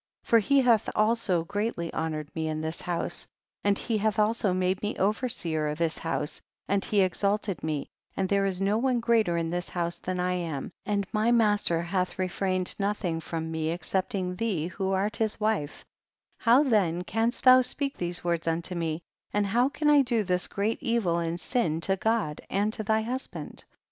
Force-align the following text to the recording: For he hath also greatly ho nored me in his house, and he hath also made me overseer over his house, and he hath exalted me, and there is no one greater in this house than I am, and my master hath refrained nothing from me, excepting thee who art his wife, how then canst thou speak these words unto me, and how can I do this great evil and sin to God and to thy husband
For 0.23 0.39
he 0.39 0.61
hath 0.61 0.89
also 0.95 1.43
greatly 1.43 1.91
ho 1.93 1.99
nored 2.07 2.29
me 2.33 2.47
in 2.47 2.63
his 2.63 2.81
house, 2.81 3.27
and 3.63 3.77
he 3.77 3.99
hath 3.99 4.17
also 4.17 4.51
made 4.51 4.81
me 4.81 4.95
overseer 4.97 5.67
over 5.67 5.83
his 5.83 5.99
house, 5.99 6.41
and 6.67 6.83
he 6.83 6.97
hath 6.97 7.05
exalted 7.05 7.61
me, 7.63 7.87
and 8.17 8.27
there 8.27 8.47
is 8.47 8.59
no 8.59 8.79
one 8.79 8.99
greater 8.99 9.37
in 9.37 9.51
this 9.51 9.69
house 9.69 9.97
than 9.97 10.19
I 10.19 10.33
am, 10.33 10.71
and 10.87 11.05
my 11.13 11.31
master 11.31 11.83
hath 11.83 12.17
refrained 12.17 12.73
nothing 12.79 13.19
from 13.19 13.51
me, 13.51 13.69
excepting 13.69 14.37
thee 14.37 14.69
who 14.69 14.91
art 14.91 15.17
his 15.17 15.39
wife, 15.39 15.85
how 16.39 16.63
then 16.63 17.03
canst 17.03 17.43
thou 17.43 17.61
speak 17.61 17.95
these 17.99 18.23
words 18.23 18.47
unto 18.47 18.73
me, 18.73 19.03
and 19.31 19.45
how 19.45 19.69
can 19.69 19.87
I 19.87 20.01
do 20.01 20.23
this 20.23 20.47
great 20.47 20.81
evil 20.81 21.19
and 21.19 21.39
sin 21.39 21.79
to 21.81 21.95
God 21.95 22.41
and 22.49 22.73
to 22.73 22.81
thy 22.81 23.01
husband 23.03 23.65